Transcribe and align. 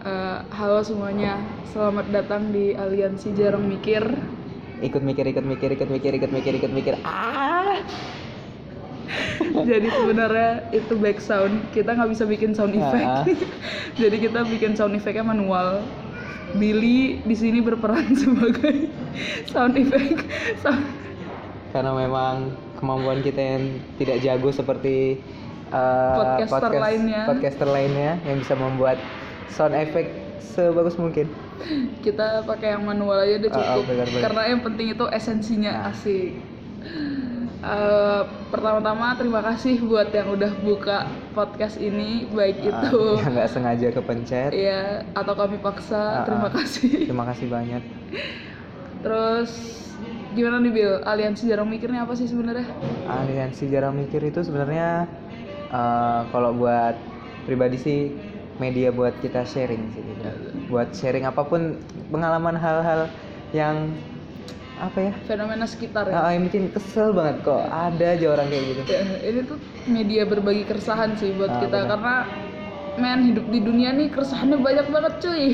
Eh, 0.00 0.38
halo 0.50 0.80
semuanya, 0.80 1.36
selamat 1.66 2.08
datang 2.08 2.48
di 2.48 2.72
Aliansi 2.72 3.30
Jarang 3.30 3.64
Mikir. 3.64 4.00
ikut 4.80 5.04
mikir 5.04 5.28
ikut 5.28 5.44
mikir 5.44 5.76
ikut 5.76 5.92
mikir 5.92 6.12
ikut 6.16 6.32
mikir 6.32 6.52
ikut 6.56 6.72
mikir 6.72 6.94
ah 7.04 7.76
Jadi 9.68 9.92
sebenarnya 9.92 10.72
itu 10.72 10.96
back 10.96 11.20
sound, 11.20 11.52
kita 11.68 11.92
nggak 11.92 12.08
bisa 12.08 12.24
bikin 12.24 12.56
sound 12.56 12.72
effect. 12.72 13.36
Jadi 14.00 14.16
kita 14.18 14.40
bikin 14.46 14.72
sound 14.72 14.96
effectnya 14.96 15.20
manual. 15.26 15.84
Billy 16.56 17.20
di 17.20 17.36
sini 17.36 17.60
berperan 17.60 18.16
sebagai 18.24 18.88
sound 19.44 19.76
effect. 19.76 20.24
Sound- 20.56 20.88
karena 21.70 21.92
memang 21.92 22.48
kemampuan 22.74 23.20
kita 23.20 23.36
yang 23.38 23.64
tidak 23.94 24.16
jago 24.24 24.48
seperti 24.48 25.20
uh, 25.68 26.16
Podcaster 26.40 26.72
podcast- 26.72 26.80
lainnya. 26.80 27.22
podcaster 27.28 27.68
lainnya 27.68 28.16
yang 28.24 28.40
bisa 28.40 28.56
membuat 28.56 28.96
sound 29.50 29.74
effect 29.74 30.10
sebagus 30.40 30.94
mungkin 30.94 31.26
kita 32.04 32.42
pakai 32.42 32.74
yang 32.74 32.82
manual 32.82 33.18
aja 33.18 33.36
udah 33.38 33.50
Ah, 33.50 33.56
cukup. 33.76 33.84
benar, 33.86 34.06
benar. 34.06 34.22
Karena 34.24 34.42
yang 34.48 34.60
penting 34.60 34.86
itu 34.90 35.04
esensinya 35.06 35.72
asik. 35.86 36.32
Eh, 37.60 38.22
pertama-tama 38.48 39.12
terima 39.12 39.44
kasih 39.44 39.84
buat 39.84 40.08
yang 40.08 40.32
udah 40.32 40.48
buka 40.58 41.04
podcast 41.30 41.76
ini 41.76 42.24
baik 42.26 42.56
Ah, 42.64 42.88
itu 42.88 43.02
yang 43.20 43.36
nggak 43.36 43.50
sengaja 43.50 43.86
kepencet 43.92 44.50
Iya, 44.50 45.04
atau 45.12 45.36
kami 45.36 45.60
paksa. 45.60 46.00
Ah, 46.00 46.24
Terima 46.24 46.48
kasih. 46.48 46.88
terima 47.12 47.28
kasih 47.28 47.46
banyak 47.46 47.82
Terus 49.00 49.50
gimana 50.32 50.56
nih 50.58 50.72
Bill? 50.72 50.94
Aliansi 51.02 51.44
jarang 51.46 51.68
mikirnya 51.68 52.04
apa 52.04 52.16
sih 52.16 52.24
sebenarnya? 52.24 52.64
aliansi 53.04 53.68
jarang 53.68 53.92
mikir 53.92 54.22
itu 54.22 54.40
sebenarnya 54.40 55.04
uh, 55.68 56.24
kalau 56.30 56.54
buat 56.54 56.94
pribadi 57.42 57.76
sih 57.76 58.00
media 58.60 58.88
buat 58.92 59.16
kita 59.18 59.42
sharing 59.42 59.88
sih 59.96 60.02
gitu. 60.04 60.22
buat 60.68 60.92
sharing 60.92 61.24
apa 61.24 61.42
pun 61.48 61.80
pengalaman 62.12 62.54
hal-hal 62.60 63.08
yang 63.50 63.76
apa 64.80 64.98
ya 65.00 65.12
Fenomena 65.28 65.66
sekitar 65.68 66.08
ya. 66.08 66.16
Ah, 66.24 66.30
yang 66.32 66.48
bikin 66.48 66.72
kesel 66.72 67.12
banget 67.12 67.44
kok 67.44 67.62
ada 67.68 68.06
aja 68.16 68.26
orang 68.32 68.48
kayak 68.48 68.64
gitu 68.72 68.82
Ya, 68.88 69.02
ini 69.28 69.40
tuh 69.44 69.58
media 69.84 70.22
berbagi 70.24 70.64
keresahan 70.64 71.16
sih 71.20 71.30
buat 71.36 71.52
Ah, 71.52 71.60
kita 71.60 71.78
benar. 71.84 71.90
karena 71.96 72.14
men 72.96 73.20
hidup 73.28 73.46
di 73.48 73.60
dunia 73.60 73.90
nih 73.96 74.08
keresahannya 74.12 74.56
banyak 74.60 74.86
banget 74.88 75.14
cuy. 75.24 75.44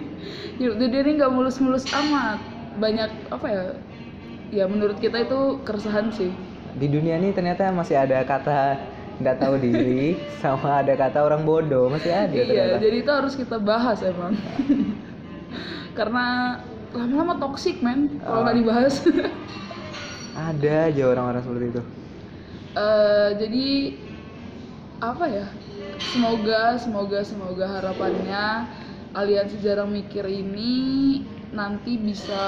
hidup 0.60 0.74
di 0.78 0.84
dunia 0.90 1.02
ini 1.06 1.12
nggak 1.18 1.32
mulus-mulus 1.32 1.86
amat. 1.90 2.38
Banyak 2.74 3.10
apa 3.30 3.46
ya? 3.46 3.64
Ya 4.52 4.64
menurut 4.70 4.98
kita 5.02 5.18
itu 5.22 5.38
keresahan 5.66 6.10
sih. 6.14 6.30
di 6.74 6.90
dunia 6.90 7.14
ini 7.22 7.30
ternyata 7.30 7.70
masih 7.70 7.94
ada 7.94 8.18
kata 8.26 8.82
nggak 9.14 9.36
tahu 9.38 9.54
diri 9.58 10.18
sama 10.42 10.82
ada 10.82 10.94
kata 10.94 11.18
orang 11.22 11.42
bodoh 11.46 11.86
masih 11.88 12.10
ada 12.10 12.34
iya, 12.34 12.44
ternyata 12.44 12.76
jadi 12.82 12.96
itu 13.00 13.10
harus 13.12 13.34
kita 13.34 13.56
bahas 13.62 14.02
emang. 14.02 14.34
karena 15.98 16.58
lama-lama 16.90 17.38
toxic 17.38 17.78
men 17.78 18.18
kalau 18.22 18.42
nggak 18.42 18.54
Ah. 18.54 18.60
dibahas. 18.60 18.94
ada 20.50 20.90
aja 20.90 21.02
orang-orang 21.06 21.42
seperti 21.42 21.66
itu 21.70 21.82
Eh, 22.74 23.30
jadi 23.38 23.66
apa 24.98 25.24
ya? 25.30 25.46
Semoga, 26.02 26.74
semoga, 26.74 27.22
semoga 27.22 27.70
harapannya 27.70 28.66
aliansi 29.14 29.62
jarang 29.62 29.94
mikir 29.94 30.26
ini 30.26 31.22
nanti 31.54 31.94
bisa 31.94 32.42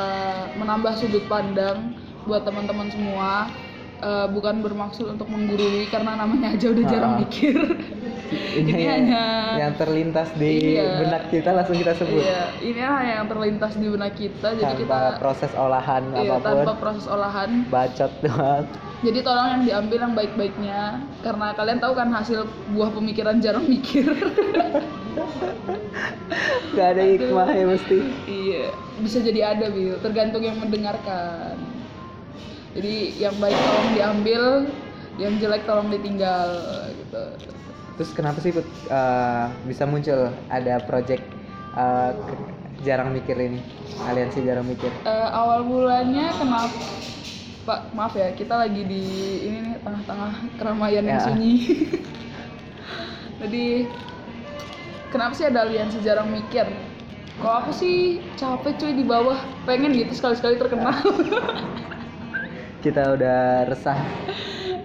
menambah 0.59 0.99
sudut 0.99 1.23
pandang 1.31 1.95
buat 2.27 2.43
teman-teman 2.43 2.91
semua. 2.91 3.47
Eh, 3.97 4.29
bukan 4.29 4.61
bermaksud 4.61 5.09
untuk 5.09 5.25
menggurui 5.27 5.89
karena 5.89 6.21
namanya 6.21 6.53
aja 6.53 6.69
udah 6.69 6.85
jarang 6.85 7.13
Ah. 7.17 7.19
mikir. 7.19 7.57
ini, 8.61 8.69
Ini 8.69 8.77
yang, 8.77 8.93
hanya- 9.09 9.57
yang 9.57 9.73
terlintas 9.73 10.29
di 10.35 10.77
Iya. 10.77 11.01
benak 11.01 11.33
kita 11.33 11.51
langsung 11.51 11.75
kita 11.75 11.97
sebut 11.97 12.21
Iya, 12.21 12.43
ini 12.61 12.77
hanya 12.77 13.13
yang 13.17 13.27
terlintas 13.27 13.73
di 13.73 13.87
benak 13.89 14.13
kita. 14.15 14.53
Jadi 14.53 14.61
tanpa 14.61 14.77
kita 14.77 14.99
proses 15.17 15.53
olahan 15.55 16.13
iya, 16.13 16.29
apa 16.29 16.37
pun 16.37 16.45
tanpa 16.61 16.73
proses 16.77 17.07
olahan. 17.07 17.65
bacot 17.67 18.13
doang 18.21 18.69
Jadi 18.99 19.19
tolong 19.23 19.49
yang 19.51 19.63
diambil 19.63 19.99
yang 20.03 20.15
baik-baiknya 20.15 20.81
karena 21.21 21.47
kalian 21.53 21.79
tahu 21.79 21.93
kan 21.95 22.09
hasil 22.11 22.41
buah 22.71 22.91
pemikiran 22.91 23.41
jarang 23.41 23.65
mikir. 23.65 24.13
nggak 26.69 26.89
ada 26.91 27.03
hikmahnya 27.07 27.65
mesti 27.67 27.97
iya, 28.27 28.69
bisa 28.99 29.19
jadi 29.19 29.55
ada 29.55 29.69
Bil, 29.69 29.97
tergantung 29.99 30.43
yang 30.43 30.61
mendengarkan. 30.61 31.57
Jadi 32.77 32.95
yang 33.17 33.37
baik 33.41 33.57
tolong 33.57 33.89
diambil, 33.91 34.43
yang 35.17 35.33
jelek 35.41 35.65
tolong 35.65 35.89
ditinggal 35.89 36.49
gitu. 36.93 37.23
terus 37.97 38.13
kenapa 38.13 38.37
sih 38.45 38.53
Put, 38.53 38.69
uh, 38.93 39.49
bisa 39.65 39.89
muncul 39.89 40.29
ada 40.53 40.77
project 40.85 41.25
uh, 41.73 42.13
jarang 42.85 43.17
mikir 43.17 43.33
ini 43.41 43.57
aliansi 44.05 44.45
jarang 44.45 44.69
mikir 44.69 44.93
Eh, 45.09 45.29
awal 45.33 45.65
mulanya 45.65 46.37
kenapa 46.37 46.77
Pak, 47.65 47.97
maaf 47.97 48.15
ya, 48.15 48.31
kita 48.31 48.63
lagi 48.63 48.85
di 48.85 49.03
ini 49.43 49.59
nih 49.59 49.75
tengah-tengah 49.83 50.33
keramaian 50.55 51.03
yang 51.03 51.19
Ya. 51.19 51.25
sunyi. 51.25 51.55
Jadi 53.43 53.91
kenapa 55.11 55.35
sih 55.35 55.49
ada 55.49 55.67
aliansi 55.67 55.99
jarang 55.99 56.31
mikir? 56.31 56.63
Kalau 57.43 57.67
aku 57.67 57.73
sih 57.75 58.23
capek 58.39 58.79
cuy 58.79 58.93
di 58.95 59.03
bawah, 59.03 59.35
pengen 59.67 59.99
gitu 59.99 60.15
sekali-sekali 60.15 60.61
terkenal. 60.61 60.95
kita 62.87 63.19
udah 63.19 63.67
resah 63.67 63.99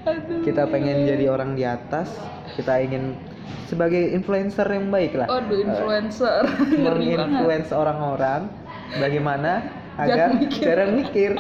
Aduh. 0.01 0.41
kita 0.41 0.66
pengen 0.66 1.06
jadi 1.06 1.29
orang 1.29 1.53
di 1.53 1.62
atas 1.62 2.09
kita 2.57 2.81
ingin 2.81 3.13
sebagai 3.69 4.01
influencer 4.09 4.66
yang 4.66 4.89
baik 4.89 5.13
lah 5.13 5.29
Waduh, 5.29 5.62
influencer. 5.62 6.44
Ngeri 6.50 6.81
banget. 6.81 6.97
menginfluence 7.22 7.69
orang-orang 7.72 8.41
bagaimana 8.97 9.51
agar 10.01 10.34
mikir. 10.34 10.61
jarang 10.66 10.91
mikir 10.97 11.31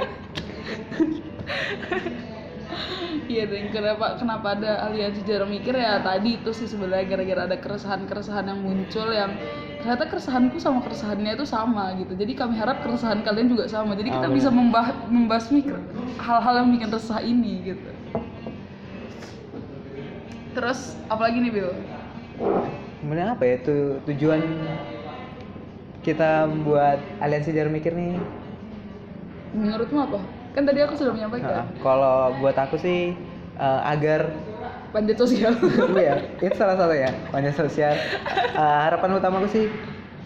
Iya 3.25 3.47
dan 3.47 3.71
kenapa 3.71 4.19
kenapa 4.19 4.59
ada 4.59 4.91
aliansi 4.91 5.23
jarang 5.23 5.47
mikir 5.47 5.71
ya 5.71 6.03
tadi 6.03 6.43
itu 6.43 6.51
sih 6.51 6.67
sebenarnya 6.67 7.07
gara-gara 7.07 7.41
ada 7.47 7.57
keresahan-keresahan 7.57 8.43
yang 8.43 8.59
muncul 8.59 9.07
yang 9.07 9.31
ternyata 9.81 10.05
keresahanku 10.07 10.61
sama 10.61 10.85
keresahannya 10.85 11.33
itu 11.33 11.45
sama 11.49 11.97
gitu. 11.97 12.13
Jadi 12.13 12.37
kami 12.37 12.53
harap 12.55 12.85
keresahan 12.85 13.25
kalian 13.25 13.49
juga 13.49 13.65
sama. 13.65 13.97
Jadi 13.97 14.13
kita 14.13 14.29
Amin. 14.29 14.37
bisa 14.37 14.49
membah 14.53 14.87
membasmi 15.09 15.65
hal-hal 16.21 16.53
yang 16.61 16.69
bikin 16.69 16.89
resah 16.93 17.19
ini 17.19 17.73
gitu. 17.73 17.89
Terus 20.53 20.95
apalagi 21.09 21.41
nih 21.41 21.51
Bill? 21.51 21.71
kemudian 23.01 23.33
apa 23.33 23.43
ya 23.49 23.57
tu, 23.65 23.97
tujuan 24.13 24.41
kita 26.05 26.45
membuat 26.45 27.01
aliansi 27.17 27.49
jarang 27.49 27.73
mikir 27.73 27.97
nih 27.97 28.21
Menurutmu 29.57 29.99
apa? 30.05 30.19
Kan 30.53 30.63
tadi 30.69 30.79
aku 30.85 30.95
sudah 30.95 31.11
Nah, 31.11 31.17
menyampaikan 31.17 31.65
kalau 31.81 32.31
buat 32.39 32.55
aku 32.55 32.77
sih 32.77 33.17
uh, 33.59 33.81
agar 33.89 34.31
panjat 34.91 35.17
sosial. 35.17 35.55
Iya, 35.95 36.15
itu 36.39 36.55
salah 36.55 36.75
satu 36.77 36.93
ya 36.95 37.11
banyak 37.31 37.55
sosial. 37.55 37.95
Uh, 38.55 38.79
harapan 38.87 39.17
utamaku 39.17 39.47
sih 39.51 39.65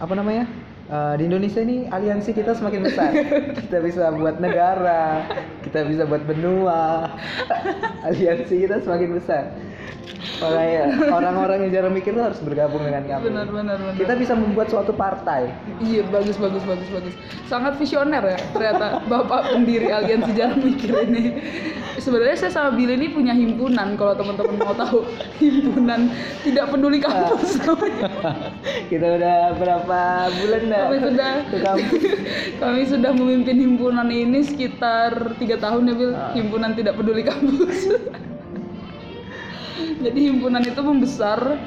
apa 0.02 0.12
namanya? 0.12 0.44
Uh, 0.86 1.18
di 1.18 1.26
Indonesia 1.26 1.58
ini 1.58 1.90
aliansi 1.90 2.30
kita 2.30 2.54
semakin 2.54 2.86
besar. 2.86 3.10
Kita 3.66 3.82
bisa 3.82 4.14
buat 4.14 4.38
negara 4.38 5.26
kita 5.66 5.82
bisa 5.86 6.06
buat 6.06 6.22
benua. 6.26 7.10
Aliansi 8.06 8.54
kita 8.66 8.82
semakin 8.82 9.10
besar 9.18 9.50
makanya 10.36 10.82
orang-orang 11.12 11.58
yang 11.66 11.72
jarang 11.80 11.94
mikir 11.96 12.12
tuh 12.12 12.24
harus 12.28 12.40
bergabung 12.44 12.82
dengan 12.84 13.04
kami 13.08 13.22
benar 13.30 13.46
benar 13.48 13.76
benar. 13.80 13.94
kita 13.96 14.12
bisa 14.18 14.32
membuat 14.36 14.68
suatu 14.68 14.92
partai 14.92 15.48
Iya 15.76 16.08
bagus 16.08 16.40
bagus 16.40 16.64
bagus 16.64 16.88
bagus. 16.88 17.14
Sangat 17.52 17.76
visioner 17.76 18.24
ya 18.24 18.38
ternyata 18.56 19.04
bapak 19.04 19.52
pendiri 19.52 19.92
aliansi 19.92 20.32
jarang 20.32 20.64
mikir 20.64 20.92
ini. 21.04 21.36
Sebenarnya 22.00 22.36
saya 22.36 22.52
sama 22.52 22.70
Billy 22.76 22.96
ini 22.96 23.12
punya 23.12 23.36
himpunan 23.36 23.96
kalau 24.00 24.16
teman-teman 24.16 24.56
mau 24.56 24.72
tahu 24.72 25.04
himpunan 25.36 26.08
tidak 26.44 26.72
peduli 26.72 27.00
kampus. 27.00 27.60
kita 28.92 29.06
udah 29.20 29.36
berapa 29.56 30.00
bulan 30.32 30.62
dah 30.68 30.80
kami 30.88 30.98
sudah 31.00 31.30
kami 32.62 32.80
sudah 32.88 33.10
memimpin 33.12 33.56
himpunan 33.60 34.08
ini 34.08 34.40
sekitar 34.44 35.36
tiga 35.36 35.60
tahun 35.60 35.92
ya 35.92 35.94
Bil. 35.96 36.10
Ah. 36.16 36.32
Himpunan 36.32 36.72
tidak 36.72 36.96
peduli 36.96 37.20
kampus. 37.20 37.78
Jadi 40.06 40.30
himpunan 40.30 40.62
itu 40.62 40.78
membesar 40.78 41.58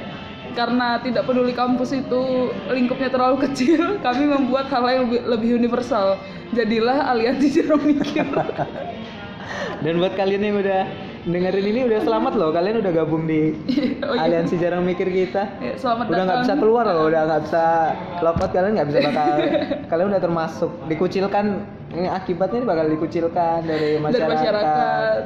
karena 0.56 0.96
tidak 1.04 1.28
peduli 1.28 1.52
kampus 1.52 1.92
itu 1.92 2.48
lingkupnya 2.72 3.12
terlalu 3.12 3.44
kecil, 3.44 3.94
kami 4.06 4.24
membuat 4.24 4.72
hal 4.72 4.82
yang 4.88 5.04
lebih, 5.06 5.20
lebih 5.28 5.50
universal. 5.60 6.16
Jadilah 6.56 7.12
aliansi 7.12 7.46
jarang 7.52 7.84
mikir. 7.84 8.24
dan 9.84 9.94
buat 10.00 10.14
kalian 10.16 10.42
yang 10.44 10.56
udah 10.60 10.82
dengerin 11.20 11.66
ini 11.68 11.80
udah 11.84 12.00
selamat 12.00 12.32
loh 12.40 12.48
kalian 12.48 12.80
udah 12.80 12.92
gabung 12.96 13.28
di 13.28 13.52
Oh 14.08 14.16
iya. 14.16 14.24
aliansi 14.24 14.56
jarang 14.56 14.88
mikir 14.88 15.08
kita 15.12 15.60
Ya, 15.60 15.76
selamat 15.76 16.08
udah 16.08 16.24
nggak 16.24 16.40
bisa 16.48 16.54
keluar 16.56 16.84
loh 16.88 17.04
udah 17.12 17.22
nggak 17.28 17.42
bisa 17.44 17.64
lopot 18.24 18.50
kalian 18.52 18.72
nggak 18.80 18.88
bisa 18.88 18.98
bakal 19.04 19.28
kalian 19.92 20.08
udah 20.16 20.22
termasuk 20.22 20.70
dikucilkan 20.88 21.44
ini 21.92 22.08
akibatnya 22.08 22.62
bakal 22.64 22.86
dikucilkan 22.86 23.66
dari 23.66 23.98
dari 23.98 24.04
masyarakat, 24.04 24.30
masyarakat. 24.30 25.20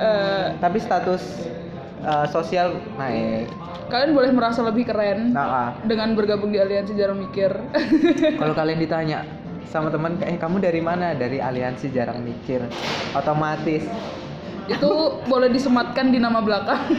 Eh, 0.00 0.44
tapi 0.58 0.78
status 0.80 1.22
eh, 2.00 2.26
sosial 2.28 2.76
naik. 2.96 3.48
Kalian 3.90 4.14
boleh 4.14 4.30
merasa 4.30 4.62
lebih 4.62 4.86
keren 4.86 5.34
Nah, 5.34 5.46
ah. 5.46 5.70
dengan 5.82 6.14
bergabung 6.14 6.54
di 6.54 6.58
aliansi 6.62 6.94
jarang 6.94 7.18
mikir. 7.18 7.50
kalau 8.40 8.54
kalian 8.54 8.78
ditanya 8.78 9.26
sama 9.66 9.90
teman, 9.90 10.18
eh 10.22 10.38
kamu 10.38 10.62
dari 10.62 10.78
mana? 10.82 11.14
Dari 11.14 11.42
aliansi 11.42 11.90
jarang 11.90 12.22
mikir. 12.22 12.62
Otomatis 13.14 13.82
itu 14.70 14.90
boleh 15.26 15.50
disematkan 15.50 16.14
di 16.14 16.22
nama 16.22 16.38
belakang. 16.38 16.78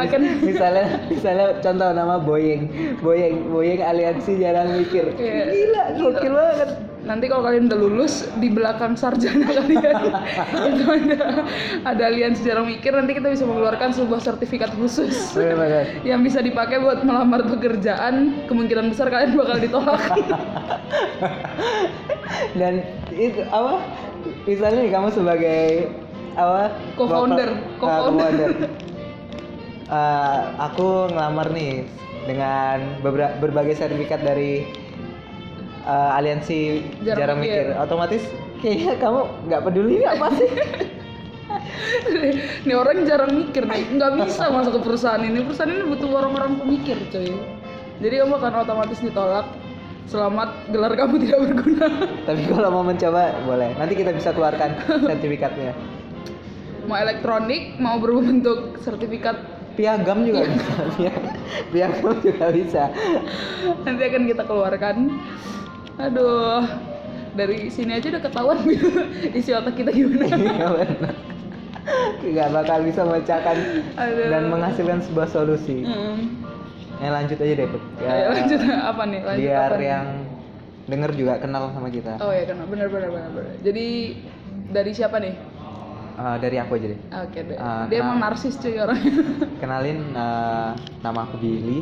Akan 0.00 0.20
misalnya 0.40 1.04
misalnya 1.12 1.60
contoh 1.60 1.92
nama 1.92 2.16
Boyeng 2.16 2.68
Boyeng 3.04 3.52
Boyeng 3.52 3.80
aliansi 3.84 4.40
jarang 4.40 4.80
mikir 4.80 5.12
Iya. 5.16 5.44
gila 5.52 5.84
gokil 6.00 6.32
banget 6.32 6.70
nanti 7.00 7.32
kalau 7.32 7.42
kalian 7.48 7.66
udah 7.72 7.80
lulus 7.80 8.28
di 8.36 8.52
belakang 8.52 8.92
sarjana 8.92 9.48
kalian 9.56 9.70
itu 9.72 10.84
ada 10.84 11.44
ada 11.88 12.02
aliansi 12.06 12.44
jarang 12.44 12.68
mikir 12.68 12.92
nanti 12.92 13.16
kita 13.16 13.32
bisa 13.32 13.48
mengeluarkan 13.48 13.96
sebuah 13.96 14.20
sertifikat 14.20 14.70
khusus 14.76 15.34
yang 16.08 16.20
bisa 16.20 16.44
dipakai 16.44 16.80
buat 16.80 17.02
melamar 17.02 17.44
pekerjaan. 17.48 18.44
Kemungkinan 18.46 18.92
besar 18.92 19.08
kalian 19.08 19.36
bakal 19.36 19.56
ditolak. 19.58 20.00
Dan 22.58 22.84
itu 23.14 23.42
apa? 23.48 23.80
Misalnya 24.44 24.84
kamu 24.88 25.08
sebagai 25.12 25.88
apa? 26.36 26.72
Co-founder, 26.94 27.50
ah, 27.84 28.00
co-founder. 28.06 28.50
Eh, 29.90 30.40
aku 30.62 31.10
ngelamar 31.10 31.50
nih 31.50 31.82
dengan 32.28 33.00
berbagai 33.42 33.74
sertifikat 33.74 34.22
dari 34.22 34.68
eh, 35.90 36.10
aliansi 36.14 36.58
Jarang 37.02 37.18
jarang, 37.18 37.38
mikir. 37.38 37.64
mikir. 37.66 37.82
otomatis 37.82 38.22
kayaknya 38.58 38.94
kamu 38.96 39.20
nggak 39.44 39.60
peduli 39.62 39.92
ini 39.96 40.06
apa 40.06 40.26
sih 40.32 40.50
Nih 42.60 42.74
orang 42.74 43.02
jarang 43.02 43.32
mikir 43.32 43.64
nih, 43.64 43.82
nggak 43.90 44.22
bisa 44.22 44.48
masuk 44.48 44.78
ke 44.78 44.84
perusahaan 44.84 45.18
ini. 45.18 45.42
Perusahaan 45.42 45.66
ini 45.68 45.82
butuh 45.84 46.08
orang-orang 46.12 46.56
pemikir, 46.56 46.94
coy. 47.08 47.26
Jadi 47.98 48.14
kamu 48.16 48.34
akan 48.36 48.54
otomatis 48.60 49.00
ditolak. 49.00 49.46
Selamat 50.06 50.50
gelar 50.68 50.92
kamu 50.92 51.14
tidak 51.22 51.38
berguna. 51.44 51.86
tapi 52.22 52.42
kalau 52.44 52.70
mau 52.72 52.82
mencoba 52.82 53.30
boleh 53.40 53.70
nanti 53.76 53.94
kita 53.94 54.10
bisa 54.10 54.30
keluarkan 54.30 54.74
sertifikatnya 55.06 55.70
Mau 56.82 56.96
elektronik, 56.96 57.78
mau 57.78 57.94
berbentuk 57.96 58.58
sertifikat, 58.78 59.38
piagam 59.72 60.22
juga 60.22 60.42
Iya. 60.42 60.50
bisa 60.50 60.74
Pia- 60.92 61.22
piagam 61.70 62.14
juga 62.18 62.46
bisa 62.50 62.82
nanti 63.80 64.02
akan 64.04 64.22
kita 64.26 64.42
keluarkan. 64.44 64.96
Aduh, 66.00 66.64
dari 67.32 67.68
sini 67.68 67.92
aja 67.92 68.08
udah 68.08 68.22
ketahuan 68.22 68.58
isi 69.38 69.52
otak 69.52 69.76
kita 69.76 69.92
gimana. 69.92 70.24
Iya 70.26 70.66
benar. 70.70 71.14
nggak 72.22 72.48
bakal 72.52 72.78
bisa 72.84 73.00
memecahkan 73.02 73.56
Aduh. 73.96 74.28
dan 74.30 74.42
menghasilkan 74.46 75.00
sebuah 75.02 75.26
solusi 75.26 75.82
Hmm. 75.82 76.38
yang 77.00 77.12
lanjut 77.12 77.36
aja 77.36 77.54
deh 77.54 77.66
Put. 77.66 77.82
Ya, 77.98 78.10
Ayo 78.14 78.26
lanjut 78.30 78.60
apa 78.62 79.02
nih? 79.04 79.20
Lanjut 79.20 79.40
biar 79.42 79.60
apa 79.66 79.76
nih? 79.76 79.88
yang 79.88 80.06
denger 80.86 81.10
juga 81.14 81.32
kenal 81.38 81.70
sama 81.70 81.88
kita 81.88 82.18
Oh 82.18 82.30
ya 82.30 82.44
kenal, 82.44 82.66
benar 82.66 82.88
benar 82.88 83.08
benar 83.08 83.30
benar. 83.32 83.54
Jadi 83.60 83.86
dari 84.68 84.92
siapa 84.92 85.16
nih? 85.18 85.34
Eh, 86.20 86.36
dari 86.38 86.56
aku 86.58 86.72
aja 86.76 86.86
deh 86.92 87.00
Oke 87.24 87.38
deh. 87.42 87.56
Ah, 87.56 87.84
Dia 87.88 87.98
emang 88.00 88.18
narsis 88.20 88.54
cuy 88.54 88.76
orangnya. 88.76 89.12
kenalin 89.62 89.98
eh, 90.12 90.70
nama 91.00 91.20
aku 91.24 91.36
Billy 91.40 91.80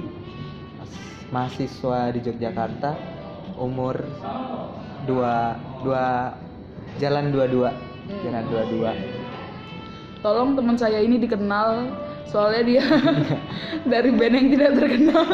mahasiswa 1.28 2.08
di 2.08 2.20
Yogyakarta 2.22 2.90
umur 3.58 4.00
dua 5.04 5.58
dua 5.82 6.32
jalan 6.96 7.30
dua 7.30 7.46
dua 7.46 7.70
Hmm. 8.08 8.24
jalan 8.24 8.44
dua 8.48 8.62
dua 8.72 8.90
Tolong 10.24 10.56
teman 10.56 10.80
saya 10.80 11.04
ini 11.04 11.20
dikenal 11.20 11.92
soalnya 12.24 12.62
dia 12.64 12.84
dari 13.92 14.08
band 14.16 14.32
yang 14.32 14.48
tidak 14.56 14.70
terkenal. 14.80 15.28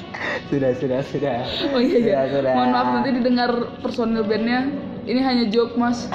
sudah 0.48 0.72
sudah 0.80 1.00
sudah 1.04 1.36
Oh 1.76 1.80
iya 1.84 1.98
iya. 2.00 2.14
Sudah, 2.24 2.24
sudah. 2.32 2.52
Mohon 2.56 2.70
maaf 2.72 2.88
nanti 2.96 3.10
didengar 3.20 3.50
personil 3.84 4.24
bandnya. 4.24 4.72
Ini 5.04 5.20
hanya 5.20 5.44
joke 5.52 5.76
mas, 5.76 6.08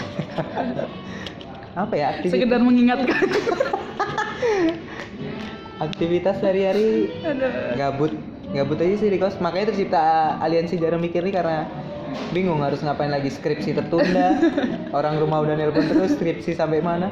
apa 1.82 1.94
ya 1.94 2.18
aktivitas 2.18 2.34
sekedar 2.42 2.62
mengingatkan. 2.66 3.26
aktivitas 5.80 6.36
sehari-hari 6.42 7.14
gabut 7.78 8.18
gabut 8.50 8.81
aja 8.81 8.96
sih 8.98 9.10
di 9.10 9.18
kos 9.18 9.38
makanya 9.38 9.69
tercipta 9.69 10.01
aliansi 10.42 10.75
jarang 10.75 11.00
mikir 11.00 11.22
nih 11.22 11.34
karena 11.34 11.69
bingung 12.34 12.66
harus 12.66 12.81
ngapain 12.81 13.13
lagi 13.13 13.30
skripsi 13.30 13.78
tertunda 13.78 14.42
orang 14.98 15.22
rumah 15.22 15.46
udah 15.46 15.54
nelpon 15.54 15.86
terus 15.86 16.18
skripsi 16.18 16.57
sampai 16.57 16.81
mana 16.81 17.10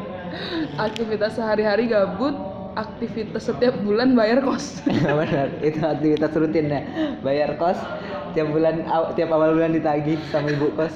Aktivitas 0.76 1.40
sehari-hari 1.40 1.88
gabut, 1.88 2.36
aktivitas 2.76 3.48
setiap 3.48 3.74
bulan 3.80 4.12
bayar 4.14 4.44
kos. 4.44 4.84
benar 5.18 5.50
itu 5.64 5.80
aktivitas 5.80 6.32
rutinnya 6.36 6.84
bayar 7.22 7.56
kos 7.56 7.80
tiap 8.34 8.52
bulan 8.52 8.84
aw- 8.86 9.14
tiap 9.14 9.30
awal 9.32 9.56
bulan 9.56 9.72
ditagih 9.72 10.20
sama 10.30 10.52
ibu 10.52 10.74
kos 10.74 10.94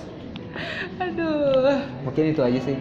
Aduh. 1.00 1.80
mungkin 2.02 2.34
itu 2.34 2.42
aja 2.42 2.60
sih 2.60 2.78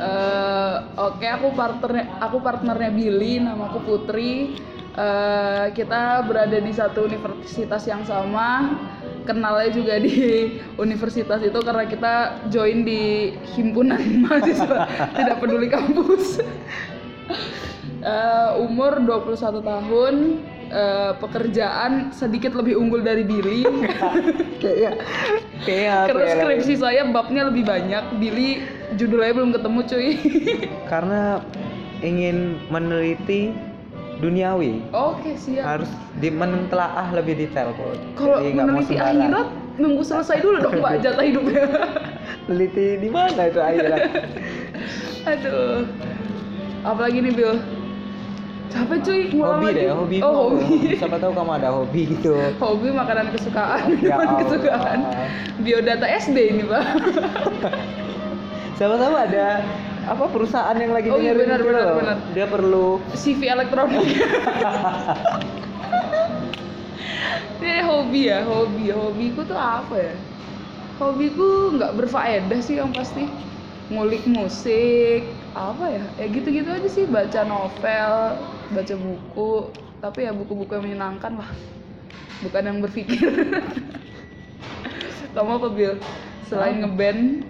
Eh, 0.00 0.76
Oke, 0.96 1.28
aku 1.28 1.52
partnernya, 1.52 2.24
aku 2.24 2.40
partnernya 2.40 2.88
Billy, 2.88 3.36
namaku 3.36 3.84
Putri. 3.84 4.56
Eh, 5.00 5.66
kita 5.72 6.28
berada 6.28 6.58
di 6.60 6.72
satu 6.76 7.08
universitas 7.08 7.88
yang 7.88 8.04
sama. 8.04 8.76
Kenalnya 9.24 9.70
juga 9.72 9.94
di 9.96 10.16
universitas 10.84 11.40
itu 11.40 11.56
karena 11.56 11.88
kita 11.88 12.14
join 12.52 12.84
di 12.84 13.32
himpunan 13.56 14.00
mahasiswa 14.28 14.84
tidak 15.16 15.36
peduli 15.40 15.68
kampus. 15.72 16.24
Eh, 18.00 18.50
umur 18.56 18.96
21 19.04 19.60
tahun, 19.60 20.40
eh, 20.72 21.12
pekerjaan 21.20 22.16
sedikit 22.16 22.56
lebih 22.56 22.80
unggul 22.80 23.04
dari 23.04 23.28
Billy. 23.28 23.60
kayaknya 24.56 24.96
apa 25.92 26.08
Terus 26.08 26.24
ya, 26.32 26.36
skripsi 26.40 26.74
saya 26.80 27.04
babnya 27.12 27.52
lebih 27.52 27.68
banyak. 27.68 28.16
Billy 28.16 28.64
judulnya 28.96 29.36
belum 29.36 29.52
ketemu 29.52 29.80
cuy. 29.84 30.10
karena 30.88 31.44
ingin 32.00 32.56
meneliti 32.72 33.52
duniawi 34.20 34.84
Oke 34.92 35.34
siap. 35.34 35.64
harus 35.64 35.90
di 36.20 36.28
lebih 37.12 37.34
detail 37.40 37.72
kok 37.72 37.96
Kalau 38.14 38.38
meneliti 38.44 38.96
akhirat 38.96 39.48
nunggu 39.80 40.02
selesai 40.04 40.44
dulu 40.44 40.60
dong 40.60 40.76
mbak 40.78 41.00
jatah 41.04 41.24
hidupnya. 41.24 41.64
Teliti 42.44 43.00
di 43.00 43.08
mana 43.08 43.48
itu 43.48 43.60
akhirat? 43.60 44.00
Aduh. 45.32 45.88
Apalagi 46.84 47.24
nih 47.24 47.32
Bill? 47.32 47.56
Capek 48.70 48.98
cuy 49.02 49.20
hobi 49.34 49.66
lagi. 49.66 49.78
deh, 49.82 49.88
hobi. 49.90 50.16
Oh 50.22 50.54
hobi. 50.54 50.78
Siapa 51.00 51.18
tahu 51.18 51.32
kamu 51.34 51.52
ada 51.58 51.68
hobi 51.74 52.00
gitu. 52.06 52.38
Hobi 52.62 52.88
makanan 52.94 53.34
kesukaan, 53.34 53.98
Ya 53.98 54.14
minuman 54.14 54.26
Allah. 54.30 54.40
kesukaan. 54.46 54.98
Biodata 55.58 56.06
SD 56.06 56.36
ini 56.54 56.62
pak. 56.68 56.84
Siapa 58.78 58.94
tahu 58.94 59.14
ada 59.18 59.46
apa 60.10 60.26
perusahaan 60.26 60.74
yang 60.74 60.90
lagi 60.90 61.06
Oh 61.14 61.22
iya, 61.22 61.38
benar, 61.38 61.62
gitu 61.62 61.70
benar, 61.70 61.94
benar. 61.94 62.16
Dia 62.34 62.46
perlu 62.50 62.98
CV 63.14 63.46
elektronik. 63.46 64.02
Ini 67.60 67.86
hobi 67.86 68.26
ya, 68.26 68.42
hobi. 68.42 68.90
Hobiku 68.90 69.46
tuh 69.46 69.54
apa 69.54 69.94
ya? 69.94 70.14
Hobiku 70.98 71.78
nggak 71.78 71.94
berfaedah 71.94 72.58
sih 72.58 72.82
yang 72.82 72.90
pasti. 72.90 73.30
Ngulik 73.90 74.26
musik, 74.26 75.30
apa 75.54 75.86
ya? 75.86 76.04
Ya 76.18 76.26
gitu-gitu 76.26 76.66
aja 76.74 76.88
sih. 76.90 77.06
Baca 77.06 77.46
novel, 77.46 78.12
baca 78.74 78.94
buku. 78.98 79.70
Tapi 80.02 80.26
ya 80.26 80.32
buku-buku 80.34 80.74
yang 80.74 80.84
menyenangkan 80.90 81.38
lah. 81.38 81.50
Bukan 82.42 82.62
yang 82.66 82.78
berpikir. 82.82 83.30
Kamu 85.36 85.62
apa 85.62 85.68
Bill? 85.70 85.94
Selain 86.50 86.82
ngeband, 86.82 87.46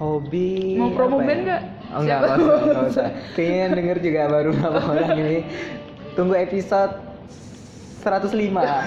hobi. 0.00 0.80
Mau 0.80 0.90
promo 0.96 1.20
apa 1.20 1.28
band 1.28 1.42
ya? 1.44 1.44
nggak? 1.44 1.62
Oh, 1.92 2.00
enggak, 2.00 2.18
usah, 2.24 2.36
enggak 2.64 2.84
usah. 2.88 3.06
Kayaknya 3.36 3.58
yang 3.60 3.72
denger 3.76 3.96
juga 4.00 4.20
baru 4.32 4.50
berapa 4.56 4.80
orang 4.96 5.10
ini. 5.20 5.38
Tunggu 6.16 6.34
episode 6.34 6.92
105 8.00 8.32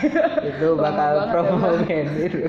itu 0.50 0.68
bakal 0.74 1.10
banget 1.14 1.22
ya, 1.22 1.30
promo 1.30 1.56
Bang. 1.62 1.78
band 1.86 2.10
itu. 2.18 2.42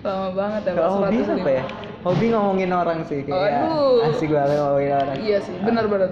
lama 0.00 0.28
banget 0.32 0.62
ya. 0.64 0.72
Kalau 0.72 0.90
hobi 0.96 1.16
105. 1.20 1.36
apa 1.36 1.50
ya? 1.52 1.64
Hobi 1.98 2.26
ngomongin 2.32 2.70
orang 2.72 2.98
sih 3.04 3.20
kayak 3.28 3.68
Aduh. 3.68 4.08
asik 4.08 4.30
banget 4.32 4.56
ngomongin 4.56 4.92
orang. 4.96 5.16
Iya 5.20 5.38
sih, 5.44 5.54
benar 5.60 5.84
benar. 5.90 6.10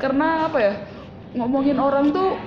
Karena 0.00 0.48
apa 0.48 0.58
ya? 0.58 0.72
Ngomongin 1.34 1.76
orang 1.76 2.14
tuh 2.14 2.38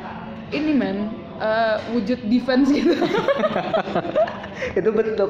ini 0.50 0.72
men 0.74 1.12
eh, 1.38 1.75
wujud 1.94 2.18
defense 2.25 2.74
gitu. 2.74 2.98
itu 4.80 4.90
bentuk 4.90 5.30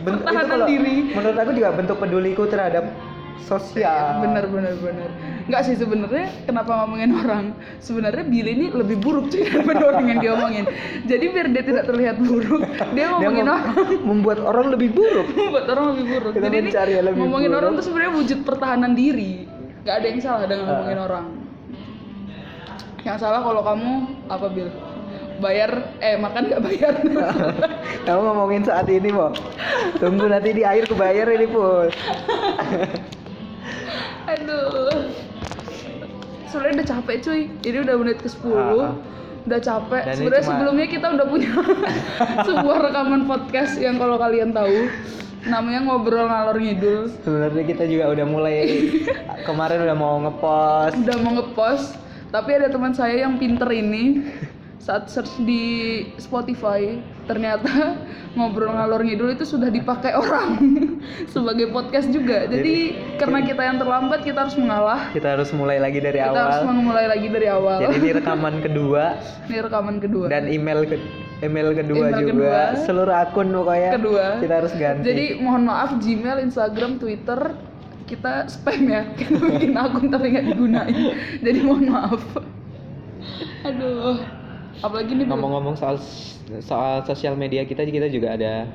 bentuk 0.00 0.24
itu 0.24 0.46
kalau 0.46 0.66
diri. 0.66 0.96
menurut 1.10 1.36
aku 1.36 1.50
juga 1.52 1.68
bentuk 1.72 1.96
peduliku 1.96 2.44
terhadap 2.46 2.84
sosial. 3.42 4.22
bener 4.22 4.46
bener 4.46 4.74
bener 4.78 5.10
nggak 5.42 5.62
sih 5.62 5.74
sebenarnya 5.74 6.30
kenapa 6.44 6.78
ngomongin 6.78 7.10
orang 7.12 7.44
sebenarnya 7.78 8.22
Billy 8.22 8.54
ini 8.54 8.66
lebih 8.70 8.96
buruk 8.96 9.28
cuy 9.28 9.42
daripada 9.50 9.82
orang 9.84 10.04
yang 10.06 10.20
diomongin 10.20 10.64
jadi 11.04 11.24
biar 11.26 11.46
dia 11.50 11.64
tidak 11.64 11.84
terlihat 11.84 12.16
buruk 12.16 12.62
dia 12.62 12.94
Dia 12.94 13.06
ngomongin 13.10 13.42
mem- 13.42 13.50
orang 13.50 13.66
membuat 14.08 14.38
orang 14.40 14.66
lebih 14.70 14.94
buruk. 14.94 15.26
membuat 15.28 15.66
orang 15.68 15.84
lebih 15.90 16.04
buruk 16.08 16.32
Kita 16.32 16.46
jadi 16.46 16.56
ini 16.60 16.70
lebih 17.02 17.18
ngomongin 17.18 17.50
buruk. 17.50 17.58
orang 17.58 17.70
tuh 17.74 17.84
sebenarnya 17.84 18.12
wujud 18.14 18.38
pertahanan 18.42 18.92
diri 18.94 19.32
nggak 19.82 19.94
ada 19.96 20.06
yang 20.06 20.20
salah 20.20 20.46
dengan 20.46 20.62
Ah. 20.62 20.68
ngomongin 20.70 20.98
orang 21.00 21.26
yang 23.02 23.18
salah 23.18 23.40
kalau 23.42 23.62
kamu 23.66 23.90
apa 24.28 24.46
Bil 24.48 24.70
bayar 25.38 25.70
eh 25.98 26.14
makan 26.14 26.42
nggak 26.44 26.62
bayar 26.62 26.94
Kamu 28.06 28.20
ngomongin 28.24 28.62
saat 28.62 28.84
ini, 28.86 29.08
Bo. 29.08 29.30
Tunggu 29.96 30.26
nanti 30.26 30.52
di 30.52 30.62
akhir 30.62 30.86
kebayar 30.86 31.30
ini, 31.30 31.46
Pul. 31.46 31.86
aduh 34.24 35.12
sebenarnya 36.46 36.74
udah 36.74 36.88
capek 36.88 37.16
cuy 37.20 37.40
ini 37.60 37.78
udah 37.80 37.94
menit 37.96 38.18
ke 38.18 38.28
10 38.30 38.48
Ah, 38.48 38.54
ah. 38.54 38.92
udah 39.44 39.60
capek 39.60 40.02
sebenarnya 40.14 40.40
cuma- 40.40 40.50
sebelumnya 40.54 40.86
kita 40.88 41.06
udah 41.10 41.26
punya 41.26 41.50
sebuah 42.46 42.78
rekaman 42.82 43.22
podcast 43.26 43.76
yang 43.76 43.98
kalau 43.98 44.16
kalian 44.16 44.50
tahu 44.50 44.88
namanya 45.42 45.80
ngobrol 45.82 46.24
ngalor 46.24 46.54
ngidul 46.54 47.10
Sebenarnya 47.20 47.64
kita 47.66 47.84
juga 47.84 48.04
udah 48.08 48.24
mulai 48.24 48.58
kemarin 49.42 49.82
udah 49.82 49.96
mau 49.96 50.16
ngepost. 50.22 50.94
udah 51.02 51.16
mau 51.18 51.32
ngepost 51.34 51.86
tapi 52.30 52.50
ada 52.54 52.70
teman 52.70 52.94
saya 52.94 53.26
yang 53.26 53.36
pinter 53.36 53.68
ini 53.68 54.22
saat 54.82 55.06
search 55.06 55.30
di 55.40 55.62
Spotify 56.18 56.98
ternyata 57.22 57.94
ngobrol 58.34 58.66
ngalor 58.68 58.98
ngidul 59.00 59.30
itu 59.30 59.46
sudah 59.46 59.70
dipakai 59.70 60.10
orang 60.10 60.58
sebagai 61.32 61.70
podcast 61.70 62.10
juga 62.10 62.50
jadi 62.50 62.90
karena 63.14 63.38
kita 63.40 63.62
yang 63.62 63.78
terlambat 63.78 64.20
kita 64.20 64.42
harus 64.42 64.58
mengalah 64.58 65.14
Kita 65.14 65.38
harus 65.38 65.54
mulai 65.54 65.78
lagi 65.78 66.02
dari 66.02 66.18
kita 66.18 66.34
harus 66.34 66.58
awal. 66.60 66.74
memulai 66.74 67.06
lagi 67.06 67.28
dari 67.30 67.46
awal 67.46 67.78
Jadi 67.80 67.94
ini 67.96 68.10
rekaman 68.18 68.54
kedua 68.58 69.02
ini 69.46 69.56
rekaman 69.60 69.96
kedua 69.96 70.26
dan 70.26 70.50
email 70.50 70.82
ke 70.82 70.98
email 71.40 71.68
kedua 71.72 72.04
Email 72.04 72.18
juga. 72.20 72.30
kedua. 72.34 72.60
Seluruh 72.82 73.14
akun 73.16 73.48
pokoknya 73.52 73.90
Kedua. 73.94 74.26
kita 74.42 74.54
harus 74.56 74.72
ganti. 74.74 75.04
jadi 75.04 75.24
mohon 75.38 75.62
maaf 75.62 75.94
Gmail 75.96 76.42
Instagram 76.42 76.98
Twitter 76.98 77.38
kita 78.02 78.50
spam 78.50 78.82
ya 78.84 79.06
kita 79.14 79.38
bikin 79.38 79.78
akun 79.78 80.10
tapi 80.10 80.34
nggak 80.34 80.46
digunain 80.50 80.94
jadi 81.38 81.58
mohon 81.62 81.86
maaf 81.86 82.18
aduh 83.62 84.41
apalagi 84.82 85.14
nih 85.14 85.26
ngomong-ngomong 85.26 85.74
soal 85.74 85.96
soal 86.60 87.06
sosial 87.06 87.34
media 87.34 87.62
kita 87.62 87.82
kita 87.82 88.10
juga 88.10 88.34
ada 88.34 88.66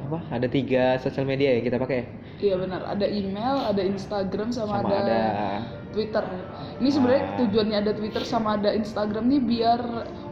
apa? 0.00 0.18
Ada 0.32 0.46
tiga 0.48 0.96
sosial 0.98 1.26
media 1.26 1.58
ya 1.58 1.60
kita 1.60 1.76
pakai. 1.76 2.06
Iya 2.40 2.56
benar, 2.56 2.80
ada 2.88 3.04
email, 3.04 3.60
ada 3.68 3.84
Instagram 3.84 4.48
sama, 4.48 4.80
Sama 4.80 4.88
ada, 4.88 4.96
ada 4.96 5.20
Twitter. 5.92 6.24
Ini 6.80 6.88
sebenarnya 6.88 7.24
Ah. 7.26 7.36
tujuannya 7.36 7.76
ada 7.76 7.92
Twitter 7.92 8.22
sama 8.24 8.56
ada 8.56 8.72
Instagram 8.72 9.28
nih 9.28 9.40
biar 9.44 9.80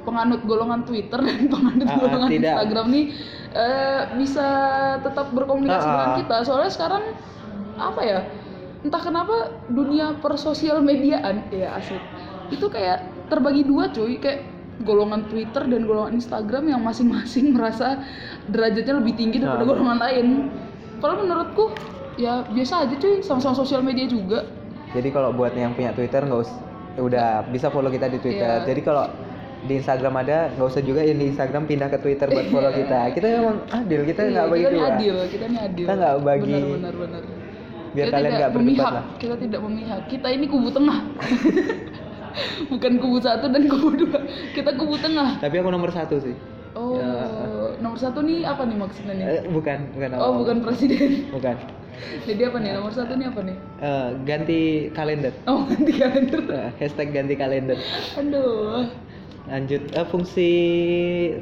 penganut 0.08 0.40
golongan 0.48 0.88
Twitter 0.88 1.20
dan 1.28 1.52
penganut 1.52 1.84
Ah, 1.84 1.92
ah, 1.92 2.00
golongan 2.00 2.28
tidak. 2.32 2.48
Instagram 2.48 2.86
nih 2.88 3.04
eh, 3.52 4.02
bisa 4.16 4.46
tetap 5.04 5.26
berkomunikasi 5.36 5.84
Ah, 5.84 5.92
dengan 5.92 6.10
kita. 6.24 6.36
Soalnya 6.48 6.70
sekarang 6.72 7.04
apa 7.76 8.00
ya? 8.00 8.18
Entah 8.80 9.02
kenapa 9.04 9.36
dunia 9.68 10.16
persosial 10.16 10.80
mediaan 10.80 11.44
ya 11.52 11.76
asik. 11.76 12.00
Itu 12.48 12.72
kayak 12.72 13.04
terbagi 13.28 13.68
dua 13.68 13.92
cuy, 13.92 14.16
kayak 14.16 14.48
golongan 14.80 15.26
Twitter 15.26 15.62
dan 15.62 15.80
golongan 15.82 16.14
Instagram 16.14 16.64
yang 16.66 16.80
masing-masing 16.80 17.50
merasa 17.56 17.98
derajatnya 18.44 18.94
lebih 18.96 19.14
tinggi 19.14 19.38
daripada 19.38 19.62
Ah. 19.62 19.68
golongan 19.68 19.98
lain. 19.98 20.26
Kalau 20.98 21.14
menurutku 21.18 21.64
ya 22.16 22.42
biasa 22.44 22.84
aja 22.84 22.94
cuy, 22.94 23.20
sama-sama 23.20 23.54
sosial 23.54 23.80
media 23.80 24.04
juga. 24.04 24.46
Jadi 24.90 25.08
kalau 25.08 25.30
buat 25.30 25.52
yang 25.52 25.72
punya 25.72 25.90
Twitter 25.90 26.20
nggak 26.20 26.40
usah 26.40 26.56
udah 26.96 27.46
bisa 27.46 27.68
follow 27.68 27.88
kita 27.88 28.06
di 28.06 28.18
Twitter. 28.18 28.42
Iya. 28.56 28.66
Jadi 28.66 28.80
kalau 28.80 29.06
di 29.60 29.74
Instagram 29.74 30.14
ada 30.18 30.50
nggak 30.50 30.68
usah 30.68 30.80
juga 30.80 31.00
yang 31.00 31.16
di 31.16 31.28
Instagram 31.28 31.64
pindah 31.64 31.88
ke 31.88 31.98
Twitter 31.98 32.26
buat 32.26 32.46
follow 32.48 32.70
kita. 32.70 32.98
Kita 33.14 33.26
emang 33.28 33.58
adil, 33.68 34.00
kita 34.04 34.20
Iya, 34.20 34.30
nggak 34.32 34.46
bagi 34.48 34.58
kita 34.60 34.72
dua. 34.72 34.86
adil, 34.88 35.16
kita 35.24 35.44
nih 35.44 35.60
adil. 35.60 35.84
Kita 35.84 35.92
nggak 35.94 36.14
bagi- 36.20 36.54
Benar, 36.54 36.94
benar, 36.94 36.94
benar. 36.96 37.22
Biar 37.88 38.04
Kita 38.04 38.14
kalian 38.14 38.32
nggak 38.32 38.50
berdebat 38.50 38.68
memihak. 38.68 38.92
lah. 38.92 39.04
Kita 39.16 39.34
tidak 39.34 39.60
memihak. 39.60 40.00
Kita 40.08 40.28
ini 40.28 40.46
kubu 40.46 40.68
tengah. 40.68 40.98
Bukan 42.66 42.92
kubu 42.98 43.18
satu 43.18 43.48
dan 43.48 43.64
kubu 43.66 43.94
dua. 43.96 44.20
Kita 44.52 44.74
kubu 44.74 44.96
tengah. 44.98 45.38
Tapi 45.38 45.58
aku 45.58 45.70
nomor 45.70 45.90
satu 45.90 46.18
sih. 46.18 46.36
Oh, 46.76 46.94
Ya. 46.94 47.10
nomor 47.82 47.98
satu 47.98 48.22
nih 48.22 48.46
apa 48.46 48.62
nih 48.62 48.76
maksudnya 48.78 49.14
nih? 49.18 49.24
Eh, 49.26 49.42
bukan, 49.50 49.78
bukan. 49.98 50.08
Oh, 50.14 50.38
bukan 50.38 50.62
presiden. 50.62 51.26
Bukan. 51.34 51.56
Jadi 52.22 52.42
apa 52.46 52.56
nih? 52.62 52.70
Nomor 52.78 52.92
satu 52.94 53.18
nih 53.18 53.26
apa 53.26 53.40
nih? 53.42 53.56
Eh, 53.82 54.08
ganti 54.22 54.60
kalender. 54.94 55.34
Oh, 55.50 55.66
ganti 55.66 55.92
kalender. 55.96 56.40
Eh, 56.46 56.70
hashtag 56.78 57.10
ganti 57.10 57.34
kalender. 57.34 57.78
Aduh. 58.14 58.86
Lanjut 59.48 59.82
eh, 59.90 60.06
fungsi 60.06 60.50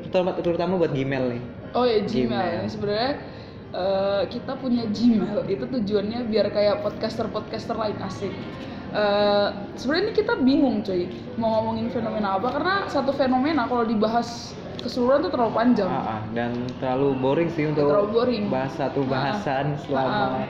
terutama, 0.07 0.39
terutama 0.39 0.73
buat 0.79 0.95
Gmail 0.95 1.37
nih. 1.37 1.43
Oh 1.75 1.85
ya 1.85 2.01
Gmail. 2.01 2.31
Gmail. 2.31 2.71
Sebenarnya 2.71 3.13
eh, 3.75 4.23
kita 4.31 4.53
punya 4.57 4.87
Gmail 4.89 5.45
itu 5.51 5.65
tujuannya 5.67 6.21
biar 6.31 6.49
kayak 6.49 6.81
podcaster-podcaster 6.81 7.77
lain 7.77 7.99
asik. 8.01 8.33
Eh, 8.87 9.49
sebenarnya 9.75 10.05
ini 10.09 10.15
kita 10.15 10.33
bingung 10.41 10.81
cuy 10.81 11.05
mau 11.37 11.59
ngomongin 11.59 11.91
fenomena 11.91 12.39
apa 12.39 12.49
karena 12.49 12.75
satu 12.87 13.11
fenomena 13.13 13.67
kalau 13.67 13.83
dibahas 13.83 14.55
keseluruhan 14.79 15.27
tuh 15.27 15.33
terlalu 15.35 15.53
panjang. 15.53 15.91
Ah, 15.91 16.17
ah, 16.17 16.21
dan 16.33 16.55
terlalu 16.79 17.19
boring 17.19 17.51
sih 17.51 17.67
untuk 17.67 17.91
Terlalu 17.91 18.09
boring. 18.15 18.45
bahas 18.47 18.73
satu 18.73 19.03
Ah, 19.03 19.05
ah. 19.05 19.11
bahasan 19.11 19.65
selama 19.85 20.25
Ah, 20.39 20.47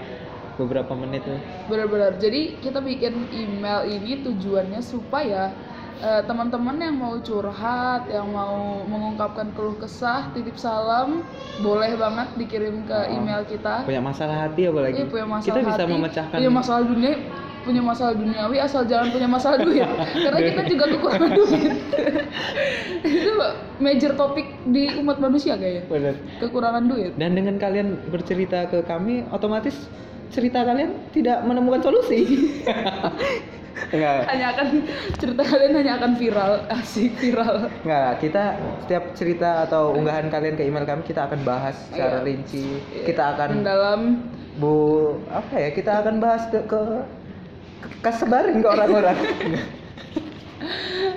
beberapa 0.56 0.92
menit 0.94 1.24
tuh. 1.24 1.40
Benar-benar. 1.66 2.20
Jadi 2.20 2.60
kita 2.60 2.78
bikin 2.78 3.24
email 3.32 3.88
ini 3.88 4.20
tujuannya 4.20 4.84
supaya 4.84 5.50
eh, 5.96 6.20
teman-teman 6.28 6.76
yang 6.76 6.92
mau 6.92 7.16
curhat, 7.16 8.04
yang 8.12 8.28
mau 8.28 8.84
mengungkapkan 8.84 9.48
keluh 9.56 9.80
kesah, 9.80 10.28
titip 10.36 10.60
salam, 10.60 11.24
boleh 11.64 11.96
banget 11.96 12.36
dikirim 12.36 12.84
ke 12.84 12.98
email 13.08 13.40
kita. 13.48 13.88
Punya 13.88 14.04
masalah 14.04 14.44
hati 14.44 14.68
apalagi. 14.68 15.02
Iya, 15.02 15.06
punya 15.08 15.24
masalah 15.24 15.48
kita 15.48 15.60
bisa 15.64 15.82
hati, 15.82 15.92
memecahkan 15.96 16.36
punya 16.36 16.52
masalah 16.52 16.82
dunia 16.84 17.14
punya 17.66 17.82
masalah 17.82 18.14
duniawi 18.14 18.56
asal 18.62 18.86
jangan 18.86 19.10
punya 19.10 19.26
masalah 19.26 19.58
duit 19.58 19.82
karena 20.14 20.38
kita 20.38 20.62
juga 20.70 20.84
kekurangan 20.94 21.30
duit 21.34 21.72
itu 23.26 23.30
major 23.76 24.12
topik 24.14 24.46
di 24.70 24.94
umat 24.96 25.18
manusia 25.18 25.58
kayaknya 25.58 25.82
Bener. 25.90 26.14
kekurangan 26.38 26.86
duit 26.86 27.12
Dan 27.18 27.34
dengan 27.34 27.58
kalian 27.58 27.98
bercerita 28.08 28.70
ke 28.70 28.80
kami, 28.82 29.26
otomatis 29.28 29.74
cerita 30.26 30.62
kalian 30.62 30.90
tidak 31.10 31.38
menemukan 31.42 31.82
solusi. 31.82 32.50
Enggak, 33.94 34.24
hanya 34.32 34.46
akan 34.56 34.66
cerita 35.16 35.42
kalian 35.44 35.72
hanya 35.76 35.92
akan 35.98 36.12
viral 36.16 36.52
asik 36.72 37.12
viral 37.20 37.68
enggak. 37.84 38.10
Kita 38.20 38.44
setiap 38.84 39.04
cerita 39.12 39.50
atau 39.64 39.94
unggahan 39.94 40.26
kalian 40.26 40.56
ke 40.56 40.64
email 40.64 40.82
kami 40.82 41.04
kita 41.04 41.26
akan 41.26 41.40
bahas 41.44 41.76
secara 41.92 42.22
Iya. 42.22 42.26
rinci. 42.26 42.80
Kita 43.04 43.36
akan 43.36 43.48
mendalam 43.60 44.00
bu 44.56 44.74
apa 45.28 45.54
ya? 45.56 45.68
Kita 45.70 46.02
akan 46.02 46.14
bahas 46.18 46.48
ke, 46.48 46.58
ke 46.64 46.80
kesebarin 48.00 48.58
ke 48.58 48.68
orang-orang. 48.68 49.16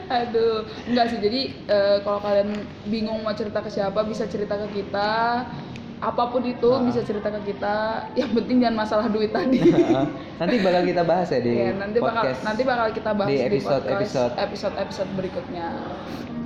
aduh 0.09 0.61
enggak 0.85 1.05
sih 1.07 1.19
jadi 1.19 1.41
eh, 1.65 1.97
kalau 2.01 2.19
kalian 2.19 2.49
bingung 2.85 3.21
mau 3.21 3.31
cerita 3.31 3.61
ke 3.61 3.69
siapa 3.69 4.01
bisa 4.03 4.25
cerita 4.25 4.57
ke 4.57 4.67
kita 4.75 5.45
apa 5.99 6.23
pun 6.25 6.41
itu 6.41 6.65
Ah. 6.65 6.81
bisa 6.81 6.99
cerita 7.01 7.29
ke 7.29 7.53
kita 7.53 7.75
yang 8.15 8.31
penting 8.33 8.57
jangan 8.59 8.77
masalah 8.79 9.05
duit 9.05 9.29
tadi 9.29 9.59
Nanti 10.41 10.55
bakal 10.57 10.81
kita 10.83 11.03
bahas 11.03 11.27
ya 11.27 11.39
di 11.39 11.51
Iya, 11.53 11.71
nanti 11.75 11.97
bakal 11.99 12.23
podcast. 12.23 12.41
nanti 12.41 12.61
bakal 12.63 12.87
kita 12.89 13.11
bahas 13.11 13.29
di 13.29 13.35
di, 13.35 13.43
episode- 13.45 13.83
podcast 13.83 13.99
episode. 13.99 14.33
episode 14.39 14.75
episode 14.77 15.09
berikutnya. 15.13 15.67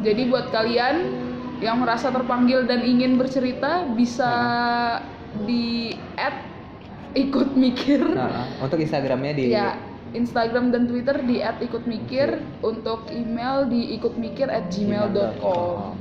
Jadi 0.01 0.21
buat 0.27 0.47
kalian 0.49 0.95
yang 1.59 1.77
merasa 1.79 2.09
terpanggil 2.09 2.65
dan 2.65 2.81
ingin 2.81 3.15
bercerita 3.15 3.85
bisa 3.89 4.31
di 5.41 5.93
add 6.15 6.41
ikut 7.13 7.53
mikir 7.53 8.01
Nah, 8.11 8.49
untuk 8.59 8.75
Instagramnya 8.75 9.31
di 9.31 9.43
ya 9.47 9.77
Instagram 10.13 10.69
dan 10.71 10.85
Twitter 10.87 11.19
di 11.25 11.41
add 11.41 11.59
ikut 11.61 11.83
mikir 11.85 12.37
Iya. 12.37 12.61
untuk 12.61 13.09
email 13.09 13.67
di 13.67 13.97
ikut 13.97 14.15
mikir 14.15 14.47
at 14.47 14.69
gmail.com 14.69 15.97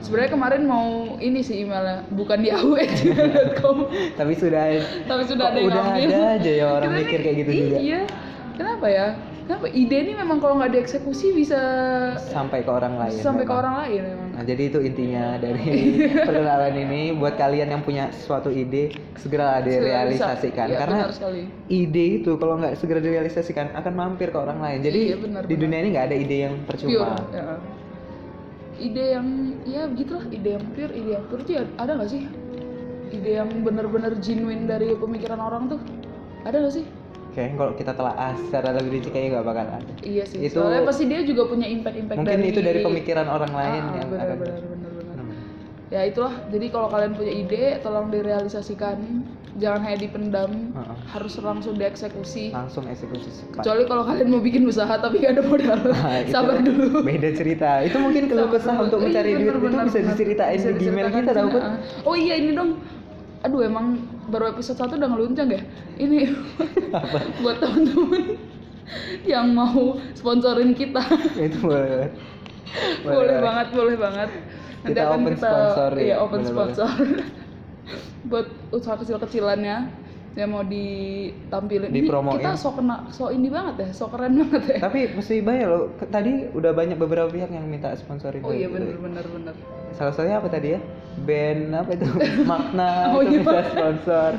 sebenarnya 0.00 0.32
kemarin 0.32 0.62
mau 0.64 1.20
ini 1.20 1.44
sih 1.44 1.62
emailnya 1.62 2.08
bukan 2.10 2.40
di 2.40 2.50
gmail.com 2.88 3.76
tapi 4.18 4.32
sudah 4.34 4.62
tapi 5.06 5.22
sudah 5.28 5.44
ada 5.52 5.58
yang 5.60 5.68
udah 5.70 5.84
ada 5.86 6.18
aja 6.40 6.50
ya 6.50 6.66
orang 6.66 6.90
Kita 6.90 7.00
mikir 7.04 7.18
kayak 7.20 7.36
gitu 7.44 7.50
juga. 7.52 7.76
Iya. 7.78 8.00
Kenapa 8.56 8.86
ya? 8.92 9.06
Kenapa 9.50 9.66
ide 9.66 9.96
ini 9.98 10.14
memang 10.14 10.38
kalau 10.38 10.62
nggak 10.62 10.78
dieksekusi 10.78 11.34
bisa 11.34 11.58
sampai 12.30 12.62
ke 12.62 12.70
orang 12.70 12.94
lain. 12.94 13.18
sampai 13.18 13.42
ke 13.42 13.50
memang. 13.50 13.58
orang 13.58 13.74
lain 13.82 14.00
memang. 14.06 14.28
Nah, 14.30 14.42
jadi 14.46 14.62
itu 14.70 14.78
intinya 14.78 15.24
dari 15.42 15.66
perkenalan 16.30 16.74
ini 16.78 17.02
buat 17.18 17.34
kalian 17.34 17.74
yang 17.74 17.82
punya 17.82 18.14
suatu 18.14 18.46
ide 18.46 18.94
segera 19.18 19.58
direalisasikan 19.58 20.70
Iya, 20.70 20.78
karena 20.78 20.98
ide 21.66 22.22
itu 22.22 22.38
kalau 22.38 22.62
nggak 22.62 22.78
segera 22.78 23.02
direalisasikan 23.02 23.74
akan 23.74 23.92
mampir 23.98 24.30
ke 24.30 24.38
orang 24.38 24.62
lain. 24.62 24.86
Jadi 24.86 25.00
Iya, 25.10 25.16
benar, 25.18 25.42
di 25.42 25.50
benar. 25.50 25.62
dunia 25.66 25.78
ini 25.82 25.88
nggak 25.90 26.06
ada 26.06 26.16
ide 26.16 26.36
yang 26.46 26.54
Pure. 26.54 26.66
percuma. 26.70 27.10
Ya. 27.34 27.46
Ide 28.80 29.04
yang 29.12 29.26
ya 29.66 29.82
begitulah, 29.90 30.24
ide 30.30 30.50
yang 30.54 30.64
pure, 30.72 30.92
ide 30.94 31.10
yang 31.10 31.24
pure 31.26 31.42
tuh 31.42 31.54
ya 31.58 31.62
ada 31.74 31.98
nggak 31.98 32.06
sih? 32.06 32.22
Ide 33.10 33.30
yang 33.34 33.50
benar-benar 33.66 34.14
genuine 34.22 34.70
dari 34.70 34.94
pemikiran 34.94 35.42
orang 35.42 35.74
tuh 35.74 35.80
ada 36.46 36.54
nggak 36.54 36.74
sih? 36.78 36.86
Kayaknya 37.30 37.56
kalau 37.56 37.72
kita 37.72 37.92
telah 37.92 38.14
secara 38.36 38.68
lebih 38.72 38.90
rinci 38.92 39.08
kayaknya 39.08 39.30
nggak 39.32 39.46
bakal 39.46 39.66
ada 39.68 39.92
Iya 40.00 40.24
sih. 40.24 40.38
Itu- 40.40 40.58
Soalnya 40.58 40.82
pasti 40.82 41.04
dia 41.04 41.20
juga 41.22 41.42
punya 41.44 41.66
impact-impact 41.66 42.18
mungkin 42.18 42.34
dari 42.34 42.48
itu 42.48 42.60
dari 42.60 42.80
pemikiran 42.80 43.26
orang 43.26 43.52
lain 43.52 43.82
Ah, 43.82 43.96
yang 43.96 44.08
benar, 44.08 44.26
akan 44.26 44.36
benar, 44.38 44.60
benar, 44.60 44.90
benar. 44.92 44.98
Ya 45.90 46.06
itulah. 46.06 46.30
Jadi 46.46 46.66
kalau 46.70 46.86
kalian 46.86 47.12
punya 47.12 47.32
ide, 47.32 47.64
tolong 47.80 48.08
direalisasikan. 48.08 49.26
Jangan 49.52 49.82
hanya 49.82 49.98
dipendam. 49.98 50.70
Heeh. 50.70 50.96
Harus 51.08 51.34
langsung 51.40 51.74
dieksekusi. 51.74 52.54
langsung 52.54 52.86
eksekusi 52.86 53.26
cepat. 53.26 53.58
Kecuali 53.58 53.82
kalau 53.84 54.06
kalian 54.06 54.30
mau 54.30 54.38
bikin 54.38 54.62
usaha 54.62 54.94
tapi 54.94 55.18
gak 55.18 55.34
ada 55.34 55.42
modal. 55.42 55.80
Nah, 55.82 56.14
itu 56.22 56.30
Sabar 56.30 56.62
dulu. 56.62 57.02
beda 57.02 57.28
cerita 57.34 57.82
itu 57.82 57.96
mungkin 57.98 58.30
keluh 58.30 58.46
kesah 58.46 58.78
untuk 58.78 59.02
Iya, 59.02 59.06
mencari 59.10 59.30
duit 59.32 59.42
benar, 59.42 59.50
itu 59.50 59.66
benar, 59.66 59.84
bisa 59.84 59.98
diceritain 60.04 60.54
Bisa 60.56 60.70
di 60.70 60.78
Gmail 60.80 61.08
kita 61.10 61.32
sana. 61.32 61.50
kan 61.50 61.72
Oh 62.06 62.14
iya 62.14 62.34
ini 62.36 62.54
dong. 62.54 62.78
Aduh 63.40 63.64
emang 63.64 63.96
baru 64.28 64.52
episode 64.52 64.76
1 64.76 65.00
udah 65.00 65.08
ngeluncang 65.08 65.48
ya? 65.48 65.62
Ini 65.96 66.28
buat 67.42 67.56
teman-teman 67.56 68.36
yang 69.24 69.54
mau 69.56 69.96
sponsorin 70.12 70.76
kita. 70.76 71.00
itu 71.40 71.56
boleh 71.64 72.12
boleh, 73.02 73.36
banget, 73.40 73.66
boleh 73.72 73.96
banget. 73.96 74.30
Nanti 74.80 74.96
Kita 74.96 75.00
akan 75.08 75.18
open 75.20 75.32
kita 75.36 75.48
sponsor 75.48 75.90
ya, 75.96 76.00
iya, 76.04 76.14
open 76.20 76.40
bener-bener. 76.40 76.54
sponsor. 76.76 76.90
buat 78.30 78.46
usaha 78.70 78.94
kecil-kecilannya 79.00 79.76
yang 80.40 80.50
mau 80.50 80.64
ditampilin. 80.64 81.86
Ini 81.86 82.00
Dipromoin. 82.00 82.34
kita 82.34 82.56
so 82.56 82.72
kena, 82.72 83.04
so 83.08 83.28
ini 83.28 83.46
banget 83.46 83.74
ya, 83.78 83.88
so 83.92 84.08
keren 84.08 84.40
banget 84.40 84.62
ya. 84.66 84.78
tapi 84.80 85.12
mesti 85.12 85.34
bayar 85.40 85.68
loh 85.68 85.84
Ke- 85.94 86.08
tadi 86.08 86.48
udah 86.50 86.72
banyak 86.72 86.96
beberapa 86.96 87.28
pihak 87.28 87.48
yang 87.48 87.64
minta 87.64 87.92
sponsorin 87.92 88.40
Oh 88.40 88.50
iya 88.50 88.66
Gitu. 88.66 88.74
bener 88.74 88.96
bener 88.96 89.24
bener. 89.26 89.54
salah 89.92 90.10
satunya 90.10 90.38
apa 90.38 90.48
tadi 90.48 90.68
ya 90.70 90.80
band 91.20 91.62
apa 91.74 91.90
itu 91.92 92.06
makna 92.50 93.10
Oh, 93.10 93.20
itu 93.20 93.28
iya. 93.28 93.40
minta 93.42 93.60
sponsor 93.66 94.30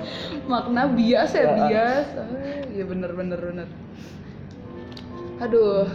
Makna 0.43 0.81
bias 0.89 1.31
ya 1.31 1.45
bias. 1.53 2.07
Ah, 2.11 2.25
Iya 2.67 2.83
bener 2.83 3.11
bener 3.11 3.39
bener. 3.39 3.67
Aduh, 5.39 5.85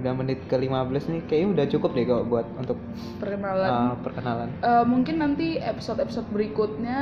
udah 0.00 0.12
menit 0.16 0.40
ke 0.48 0.56
15 0.56 1.12
nih 1.12 1.22
kayaknya 1.28 1.48
udah 1.52 1.66
cukup 1.68 1.90
deh 1.92 2.04
kok 2.08 2.24
buat 2.26 2.46
untuk 2.56 2.78
perkenalan. 3.20 3.68
uh, 3.68 3.94
perkenalan 4.00 4.48
Eh, 4.60 4.84
mungkin 4.88 5.16
nanti 5.20 5.60
episode-episode 5.60 6.28
berikutnya 6.32 7.00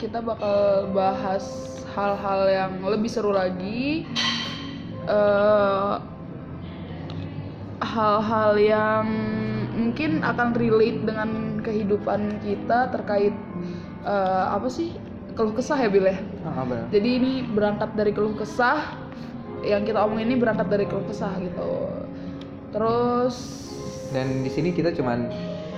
kita 0.00 0.24
bakal 0.24 0.88
bahas 0.96 1.44
hal-hal 1.92 2.40
yang 2.48 2.72
lebih 2.82 3.10
seru 3.12 3.30
lagi. 3.34 4.08
Eh, 5.04 5.94
hal-hal 7.80 8.52
yang 8.60 9.06
mungkin 9.74 10.20
akan 10.20 10.52
relate 10.54 11.00
dengan 11.02 11.60
kehidupan 11.64 12.40
kita 12.44 12.92
terkait 12.92 13.34
eh, 14.04 14.44
apa 14.48 14.68
sih 14.68 14.96
keluh 15.34 15.56
kesah 15.56 15.78
ya 15.80 15.88
Bil 15.88 16.04
ya. 16.04 16.18
Ah, 16.44 16.64
benar. 16.68 16.86
Jadi 16.92 17.08
ini 17.16 17.32
berangkat 17.44 17.96
dari 17.96 18.12
keluh 18.12 18.36
kesah 18.36 19.08
yang 19.64 19.84
kita 19.84 20.00
omongin 20.04 20.32
ini 20.32 20.36
berangkat 20.40 20.68
dari 20.68 20.84
keluh 20.88 21.04
kesah 21.08 21.32
gitu. 21.40 21.68
Terus 22.70 23.36
dan 24.10 24.42
di 24.42 24.50
sini 24.50 24.74
kita 24.74 24.90
cuman 24.94 25.30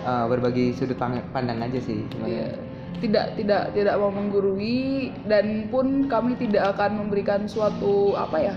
uh, 0.04 0.24
berbagi 0.28 0.72
sudut 0.72 0.96
pandang 0.96 1.60
aja 1.60 1.78
sih 1.84 2.04
Iya. 2.24 2.56
tidak 3.02 3.36
tidak 3.36 3.76
tidak 3.76 3.94
mau 3.98 4.08
menggurui 4.14 5.10
dan 5.26 5.68
pun 5.68 6.06
kami 6.06 6.38
tidak 6.38 6.76
akan 6.76 7.02
memberikan 7.02 7.50
suatu 7.50 8.14
apa 8.14 8.38
ya 8.38 8.54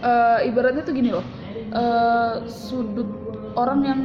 eh, 0.00 0.48
ibaratnya 0.48 0.82
tuh 0.84 0.94
gini 0.96 1.12
loh 1.12 1.24
eh, 1.52 2.48
sudut 2.48 3.08
orang 3.54 3.80
yang 3.84 4.00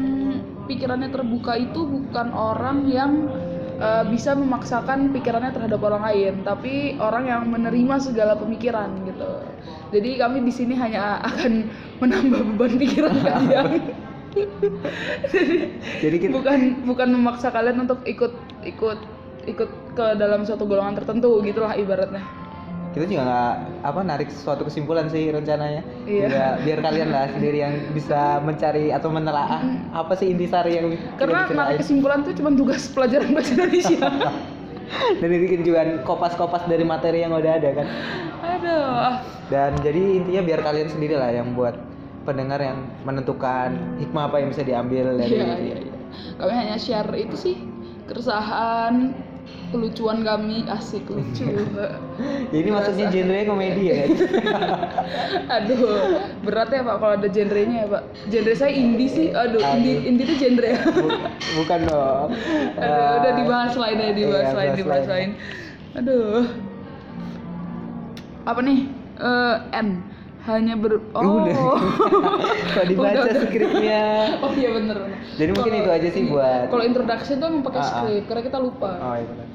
pikirannya 0.68 1.10
terbuka 1.10 1.56
itu 1.56 1.88
bukan 1.88 2.28
orang 2.36 2.92
yang 2.92 3.32
eh, 3.80 4.04
bisa 4.12 4.36
memaksakan 4.36 5.16
pikirannya 5.16 5.56
terhadap 5.56 5.80
orang 5.80 6.04
lain 6.12 6.34
tapi 6.44 7.00
orang 7.00 7.32
yang 7.32 7.48
menerima 7.48 7.96
segala 8.04 8.36
pemikiran 8.36 8.92
gitu 9.08 9.30
jadi 9.90 10.10
kami 10.22 10.46
di 10.46 10.54
sini 10.54 10.74
hanya 10.78 11.22
akan 11.26 11.68
menambah 12.02 12.42
beban 12.54 12.74
pikiran 12.78 13.16
kalian 13.22 13.70
jadi 16.04 16.16
kita 16.22 16.34
bukan 16.34 16.60
bukan 16.86 17.08
memaksa 17.18 17.50
kalian 17.50 17.90
untuk 17.90 18.06
ikut 18.06 18.34
ikut 18.62 19.00
ikut 19.50 19.70
ke 19.98 20.06
dalam 20.20 20.46
suatu 20.46 20.70
golongan 20.70 21.00
tertentu 21.00 21.42
gitulah 21.42 21.74
ibaratnya. 21.74 22.22
Kita 22.90 23.06
juga 23.06 23.22
nggak 23.22 23.54
apa 23.86 24.00
narik 24.02 24.30
suatu 24.34 24.66
kesimpulan 24.66 25.06
sih 25.14 25.30
rencananya. 25.30 25.86
Iya. 26.10 26.26
Juga 26.26 26.46
biar 26.66 26.80
kalian 26.82 27.10
lah 27.14 27.26
sendiri 27.38 27.58
yang 27.62 27.74
bisa 27.94 28.42
mencari 28.42 28.90
atau 28.90 29.14
menelaah 29.14 29.62
apa 29.94 30.14
sih 30.18 30.34
intisari 30.34 30.82
yang 30.82 30.88
karena 31.18 31.46
narik 31.54 31.86
kesimpulan 31.86 32.26
tuh 32.26 32.34
cuma 32.34 32.50
tugas 32.50 32.90
pelajaran 32.90 33.30
bahasa 33.34 33.54
Indonesia. 33.54 34.10
Dan 35.22 35.30
dibikin 35.30 35.62
juga 35.62 36.02
kopas-kopas 36.02 36.66
dari 36.66 36.82
materi 36.82 37.22
yang 37.22 37.30
udah 37.30 37.62
ada 37.62 37.70
kan 37.78 37.86
aduh 38.60 39.24
dan 39.48 39.72
jadi 39.80 40.02
intinya 40.20 40.42
biar 40.44 40.60
kalian 40.62 40.90
sendiri 40.90 41.16
lah 41.16 41.32
yang 41.32 41.54
buat 41.54 41.74
pendengar 42.22 42.60
yang 42.60 42.78
menentukan 43.02 43.72
hikmah 43.98 44.28
apa 44.28 44.36
yang 44.38 44.50
bisa 44.50 44.62
diambil 44.62 45.16
dari 45.16 45.34
iya 45.34 45.56
iya 45.58 45.78
iya. 45.80 45.96
Kami 46.36 46.52
hanya 46.52 46.76
share 46.76 47.10
itu 47.16 47.34
sih 47.34 47.56
keresahan 48.06 49.14
kelucuan 49.70 50.22
kami. 50.22 50.66
Asik 50.66 51.06
lucu. 51.06 51.46
Jadi 52.54 52.68
maksudnya 52.68 53.08
genre 53.08 53.40
komedi 53.46 53.84
ya? 53.88 54.06
Aduh 55.56 55.86
berat 56.42 56.70
ya 56.70 56.82
pak 56.82 56.96
kalau 56.98 57.14
ada 57.16 57.28
genrenya 57.28 57.78
ya 57.80 57.88
pak. 57.88 58.04
Genre 58.28 58.54
saya 58.54 58.72
indie 58.72 59.08
sih. 59.08 59.28
Aduh 59.32 59.62
indie 59.62 60.02
indie 60.04 60.26
itu 60.26 60.36
genre 60.40 60.68
ya? 60.68 60.82
Bu- 60.84 61.22
bukan 61.56 61.80
dong. 61.84 62.28
Aduh, 62.82 63.06
udah 63.16 63.32
Eh, 63.32 63.38
dibahas 63.38 63.74
lain 63.76 63.98
ya, 63.98 64.10
dibahas 64.12 64.44
iya, 64.44 64.56
lain, 64.56 64.68
bahas 64.68 64.78
dibahas 64.78 65.06
lain. 65.08 65.14
lain. 65.14 65.30
Aduh. 65.96 66.42
Apa 68.50 68.60
nih? 68.60 68.80
Eh, 69.16 69.56
N 69.78 69.88
hanya 70.42 70.74
ber 70.74 70.98
Oh. 71.14 71.46
Udah. 71.46 71.54
Kok 72.74 72.86
dibaca 72.88 73.22
Udah, 73.22 73.36
skripnya? 73.40 74.04
Oh 74.44 74.52
iya 74.52 74.70
bener. 74.72 74.98
bener. 74.98 75.20
Jadi 75.38 75.50
mungkin 75.52 75.72
Kalau- 75.72 75.84
itu 75.84 75.92
aja 75.94 76.10
sih 76.10 76.24
buat- 76.26 76.68
Kalau 76.68 76.84
introduction 76.84 77.36
tuh 77.38 77.48
emang 77.48 77.62
pakai 77.62 77.80
ah. 77.80 77.86
skrip 77.86 78.24
karena 78.26 78.42
kita 78.44 78.58
lupa. 78.58 78.90
oh 78.98 79.14
iya 79.14 79.28
benar 79.28 79.48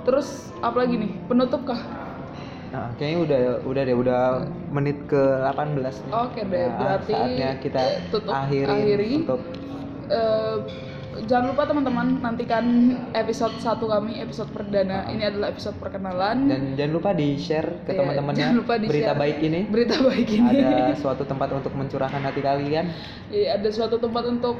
Terus 0.00 0.28
apa 0.58 0.76
lagi 0.76 0.94
nih? 0.96 1.10
Penutup 1.24 1.62
kah? 1.62 1.80
Nah, 2.70 2.86
kayaknya 2.94 3.18
udah 3.20 3.40
udah 3.64 3.82
deh 3.82 3.96
udah 3.96 4.22
menit 4.70 4.98
ke 5.04 5.18
18 5.40 5.80
nih. 6.00 6.12
Oke 6.14 6.40
deh, 6.42 6.60
Nah, 6.60 6.76
berarti 6.76 7.12
saatnya 7.12 7.50
kita 7.58 7.80
tutup, 8.10 8.30
akhirin 8.30 8.70
akhiri. 8.76 9.12
untuk 9.18 9.40
Eh, 10.10 10.56
jangan 11.24 11.50
lupa 11.50 11.62
teman-teman 11.64 12.06
nantikan 12.18 12.64
episode 13.12 13.56
satu 13.58 13.84
kami, 13.86 14.18
episode 14.18 14.48
perdana. 14.48 15.04
Ini 15.06 15.28
adalah 15.28 15.50
episode 15.50 15.76
perkenalan. 15.76 16.46
dan 16.46 16.74
jangan 16.74 16.92
lupa 16.94 17.10
di 17.10 17.36
share 17.36 17.84
ke 17.84 17.90
Iya, 17.90 17.98
teman-temannya 18.00 18.40
jangan 18.40 18.56
lupa 18.56 18.74
di-share. 18.76 18.92
berita 18.94 19.12
baik 19.14 19.38
ini. 19.40 19.60
Berita 19.66 19.96
baik 20.00 20.28
ini. 20.28 20.48
Ada 20.62 20.94
suatu 20.94 21.24
tempat 21.24 21.48
untuk 21.50 21.72
mencurahkan 21.72 22.20
hati 22.20 22.40
kalian. 22.40 22.86
Iya, 23.28 23.48
ada 23.56 23.68
suatu 23.68 23.96
tempat 23.96 24.24
untuk 24.24 24.56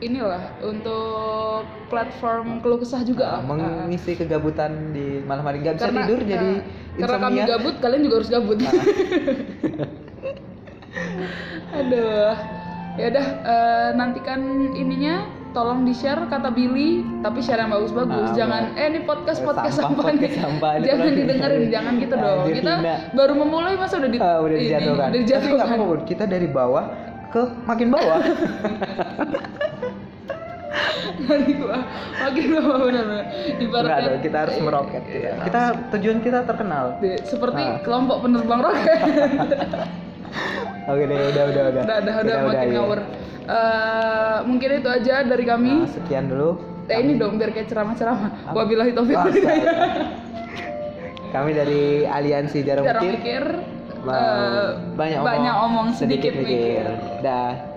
inilah 0.00 0.56
untuk 0.62 1.62
platform 1.88 2.58
keluh 2.60 2.80
kesah 2.80 3.04
juga. 3.04 3.36
Lah. 3.36 3.44
Ah, 3.44 3.84
mengisi 3.84 4.16
kegabutan 4.16 4.90
di 4.90 5.20
malam 5.20 5.44
hari 5.44 5.60
nggak 5.60 5.76
bisa 5.76 5.86
Karena- 5.86 6.04
tidur 6.04 6.20
jadi 6.24 6.50
nah, 6.56 6.96
karena 6.98 7.18
kami 7.18 7.36
insomnia. 7.36 7.52
gabut, 7.52 7.74
kalian 7.78 8.02
juga 8.02 8.14
harus 8.16 8.30
gabut. 8.30 8.56
Nah. 8.56 8.72
Aduh. 11.76 12.32
Ya 12.98 13.06
udah 13.08 13.26
eh, 13.46 13.88
nantikan 13.94 14.40
ininya 14.74 15.22
tolong 15.50 15.82
di-share 15.82 16.22
kata 16.24 16.48
Billy, 16.48 17.02
tapi 17.20 17.38
share 17.38 17.58
yang 17.58 17.70
bagus-bagus. 17.70 18.26
Ah, 18.26 18.34
jangan 18.34 18.62
eh 18.72 18.86
ini 18.88 19.00
podcast 19.02 19.40
Eh, 19.40 19.44
podcast 19.44 19.74
sampah, 19.76 20.06
sampah, 20.06 20.14
nih. 20.16 20.32
sampah 20.32 20.70
jangan 20.80 21.10
didengerin, 21.12 21.62
jangan 21.68 21.92
gitu 21.96 22.14
dong. 22.14 22.38
Anjir, 22.40 22.54
Kita 22.56 22.72
hina. 22.76 22.94
baru 23.12 23.32
memulai 23.36 23.74
masa 23.74 23.94
udah 23.96 24.08
di 24.08 24.18
Ah, 24.18 24.38
udah 24.38 24.52
ini, 24.52 24.64
dijatuhkan. 24.64 24.90
Udah 24.92 25.06
Tapi 25.06 25.18
nggak 25.18 25.26
dijatuhkan. 25.26 26.00
kita 26.04 26.24
dari 26.26 26.48
bawah 26.48 26.84
ke 27.28 27.42
makin 27.64 27.88
bawah. 27.88 28.20
Dari 31.20 31.52
gua 31.52 31.78
makin 32.16 32.44
benar-benar. 32.48 33.22
Enggak 33.22 33.60
Ibaratnya 33.60 34.08
dong, 34.08 34.20
kita 34.20 34.36
harus 34.40 34.56
meroket. 34.58 35.02
Iya, 35.04 35.32
Kita 35.42 35.60
tujuan 35.92 36.18
kita 36.20 36.38
terkenal. 36.42 36.84
Seperti 37.22 37.62
Ah. 37.62 37.78
kelompok 37.80 38.24
penerbang 38.24 38.60
roket. 38.62 38.98
Oke 40.90 41.04
deh, 41.06 41.18
udah 41.30 41.44
udah 41.50 41.62
udah. 41.70 41.82
udah, 41.82 41.96
udah, 42.00 42.14
udah 42.22 42.34
Kita 42.36 42.48
makin 42.48 42.68
ya. 42.68 42.74
ngawur. 42.78 43.00
Eh, 43.50 44.38
mungkin 44.46 44.68
itu 44.78 44.88
aja 44.88 45.14
dari 45.26 45.44
kami. 45.44 45.72
Nah, 45.82 45.90
sekian 45.90 46.30
dulu. 46.30 46.50
Eh 46.90 46.98
ini 47.02 47.18
dong 47.18 47.38
biar 47.38 47.54
kayak 47.54 47.70
ceramah-ceramah. 47.70 48.50
Apa? 48.50 48.54
Wabillahi 48.54 48.90
taufiq. 48.94 49.18
Kami 51.30 51.50
dari 51.54 52.02
Aliansi 52.06 52.66
Jarum 52.66 52.82
Jarang 52.82 53.06
mikir. 53.06 53.44
Mau 54.02 54.10
eh, 54.16 54.70
banyak 54.96 55.18
omong, 55.22 55.28
banyak 55.28 55.54
omong 55.68 55.88
sedikit, 55.94 56.32
mikir. 56.34 56.88
Dah. 57.22 57.69